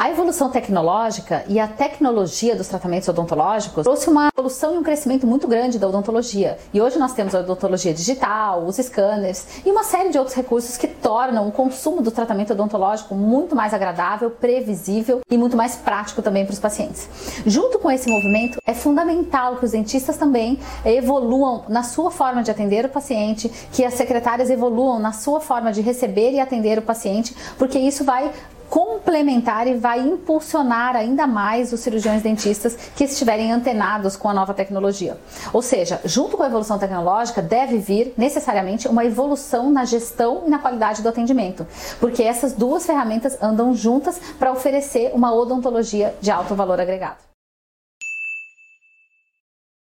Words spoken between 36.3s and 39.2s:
com a evolução tecnológica, deve vir necessariamente uma